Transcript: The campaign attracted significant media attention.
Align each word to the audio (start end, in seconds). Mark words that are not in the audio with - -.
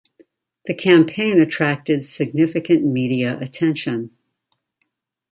The 0.65 0.73
campaign 0.73 1.39
attracted 1.39 2.03
significant 2.07 2.83
media 2.83 3.37
attention. 3.39 4.09